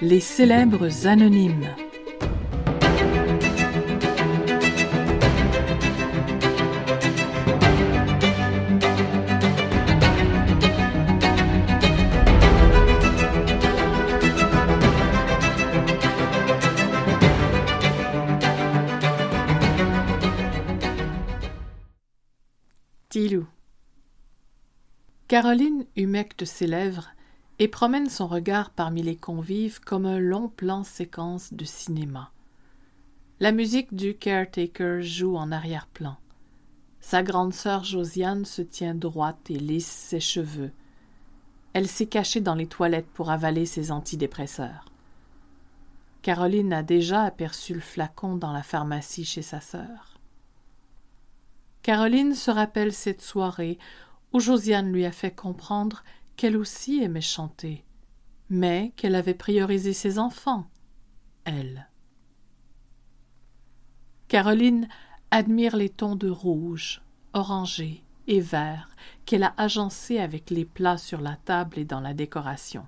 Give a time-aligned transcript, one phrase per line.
[0.00, 1.68] Les célèbres anonymes.
[25.32, 27.08] Caroline humecte ses lèvres
[27.58, 32.30] et promène son regard parmi les convives comme un long plan séquence de cinéma.
[33.40, 36.18] La musique du caretaker joue en arrière-plan.
[37.00, 40.70] Sa grande sœur Josiane se tient droite et lisse ses cheveux.
[41.72, 44.84] Elle s'est cachée dans les toilettes pour avaler ses antidépresseurs.
[46.20, 50.18] Caroline a déjà aperçu le flacon dans la pharmacie chez sa sœur.
[51.82, 53.78] Caroline se rappelle cette soirée
[54.32, 56.04] où Josiane lui a fait comprendre
[56.36, 57.84] qu'elle aussi aimait chanter,
[58.48, 60.66] mais qu'elle avait priorisé ses enfants,
[61.44, 61.88] elle.
[64.28, 64.88] Caroline
[65.30, 68.88] admire les tons de rouge, orangé et vert
[69.24, 72.86] qu'elle a agencés avec les plats sur la table et dans la décoration.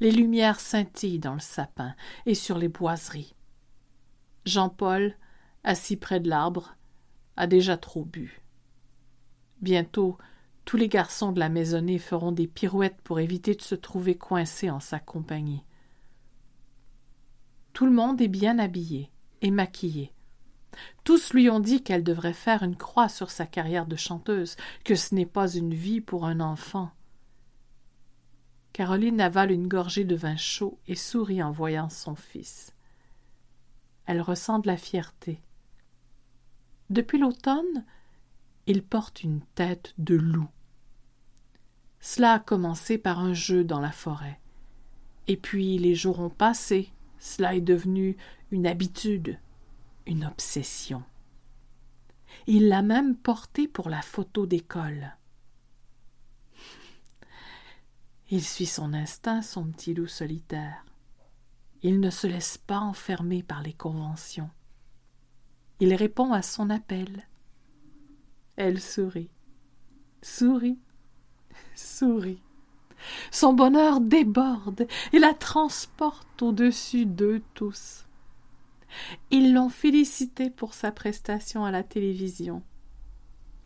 [0.00, 1.94] Les lumières scintillent dans le sapin
[2.26, 3.34] et sur les boiseries.
[4.44, 5.14] Jean-Paul,
[5.64, 6.76] assis près de l'arbre,
[7.36, 8.40] a déjà trop bu.
[9.60, 10.18] Bientôt,
[10.64, 14.70] tous les garçons de la maisonnée feront des pirouettes pour éviter de se trouver coincés
[14.70, 15.64] en sa compagnie.
[17.72, 20.12] Tout le monde est bien habillé et maquillé.
[21.04, 24.94] Tous lui ont dit qu'elle devrait faire une croix sur sa carrière de chanteuse, que
[24.94, 26.90] ce n'est pas une vie pour un enfant.
[28.72, 32.74] Caroline avale une gorgée de vin chaud et sourit en voyant son fils.
[34.06, 35.42] Elle ressent de la fierté.
[36.90, 37.84] Depuis l'automne,
[38.68, 40.48] il porte une tête de loup.
[42.00, 44.38] Cela a commencé par un jeu dans la forêt.
[45.26, 48.18] Et puis les jours ont passé, cela est devenu
[48.50, 49.38] une habitude,
[50.06, 51.02] une obsession.
[52.46, 55.16] Il l'a même porté pour la photo d'école.
[58.30, 60.84] Il suit son instinct, son petit loup solitaire.
[61.82, 64.50] Il ne se laisse pas enfermer par les conventions.
[65.80, 67.26] Il répond à son appel.
[68.60, 69.30] Elle sourit,
[70.20, 70.80] sourit,
[71.76, 72.42] sourit.
[73.30, 78.04] Son bonheur déborde et la transporte au-dessus d'eux tous.
[79.30, 82.64] Ils l'ont félicitée pour sa prestation à la télévision.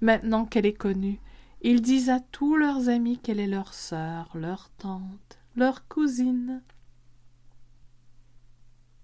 [0.02, 1.20] Maintenant qu'elle est connue,
[1.62, 6.62] ils disent à tous leurs amis qu'elle est leur sœur, leur tante, leur cousine.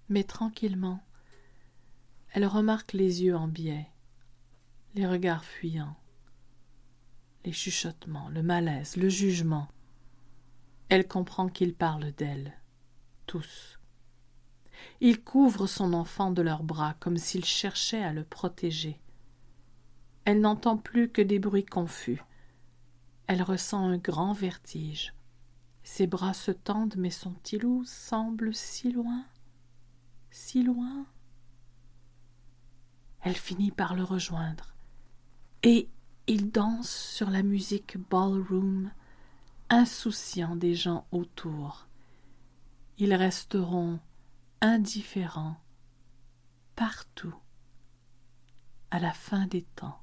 [0.07, 1.01] Mais tranquillement,
[2.31, 3.87] elle remarque les yeux en biais,
[4.95, 5.95] les regards fuyants,
[7.45, 9.67] les chuchotements, le malaise, le jugement.
[10.89, 12.53] Elle comprend qu'ils parlent d'elle,
[13.27, 13.79] tous.
[15.01, 18.99] Ils couvrent son enfant de leurs bras comme s'ils cherchaient à le protéger.
[20.25, 22.23] Elle n'entend plus que des bruits confus.
[23.27, 25.13] Elle ressent un grand vertige.
[25.83, 29.25] Ses bras se tendent, mais son petit loup semble si loin,
[30.31, 31.05] si loin.
[33.21, 34.73] Elle finit par le rejoindre.
[35.63, 35.89] Et
[36.27, 38.91] il danse sur la musique ballroom,
[39.69, 41.87] insouciant des gens autour.
[42.97, 43.99] Ils resteront
[44.61, 45.57] indifférents
[46.75, 47.35] partout
[48.91, 49.99] à la fin des temps.